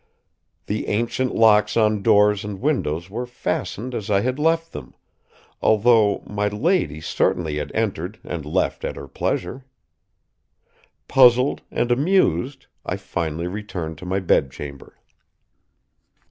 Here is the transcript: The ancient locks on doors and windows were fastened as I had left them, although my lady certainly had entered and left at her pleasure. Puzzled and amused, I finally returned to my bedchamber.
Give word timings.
The 0.65 0.87
ancient 0.87 1.35
locks 1.35 1.77
on 1.77 2.01
doors 2.01 2.43
and 2.43 2.59
windows 2.59 3.07
were 3.07 3.27
fastened 3.27 3.93
as 3.93 4.09
I 4.09 4.21
had 4.21 4.39
left 4.39 4.71
them, 4.71 4.95
although 5.61 6.23
my 6.25 6.47
lady 6.47 6.99
certainly 7.01 7.57
had 7.57 7.71
entered 7.75 8.17
and 8.23 8.43
left 8.43 8.83
at 8.83 8.95
her 8.95 9.07
pleasure. 9.07 9.63
Puzzled 11.07 11.61
and 11.69 11.91
amused, 11.91 12.65
I 12.83 12.97
finally 12.97 13.45
returned 13.45 13.99
to 13.99 14.07
my 14.07 14.19
bedchamber. 14.19 14.95